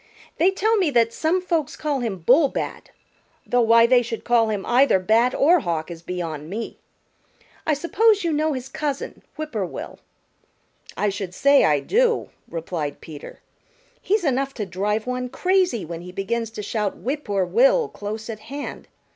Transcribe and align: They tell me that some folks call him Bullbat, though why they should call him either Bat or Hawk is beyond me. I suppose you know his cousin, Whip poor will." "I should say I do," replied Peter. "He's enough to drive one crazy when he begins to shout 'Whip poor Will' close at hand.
They 0.39 0.49
tell 0.49 0.77
me 0.77 0.89
that 0.89 1.13
some 1.13 1.43
folks 1.43 1.75
call 1.77 1.99
him 1.99 2.23
Bullbat, 2.25 2.89
though 3.45 3.61
why 3.61 3.85
they 3.85 4.01
should 4.01 4.23
call 4.23 4.49
him 4.49 4.65
either 4.65 4.97
Bat 4.97 5.35
or 5.35 5.59
Hawk 5.59 5.91
is 5.91 6.01
beyond 6.01 6.49
me. 6.49 6.79
I 7.67 7.75
suppose 7.75 8.23
you 8.23 8.33
know 8.33 8.53
his 8.53 8.67
cousin, 8.67 9.21
Whip 9.35 9.51
poor 9.51 9.63
will." 9.63 9.99
"I 10.97 11.09
should 11.09 11.35
say 11.35 11.63
I 11.65 11.81
do," 11.81 12.31
replied 12.49 12.99
Peter. 12.99 13.41
"He's 14.01 14.23
enough 14.23 14.55
to 14.55 14.65
drive 14.65 15.05
one 15.05 15.29
crazy 15.29 15.85
when 15.85 16.01
he 16.01 16.11
begins 16.11 16.49
to 16.57 16.63
shout 16.63 16.97
'Whip 16.97 17.23
poor 17.25 17.45
Will' 17.45 17.87
close 17.87 18.27
at 18.27 18.39
hand. 18.39 18.87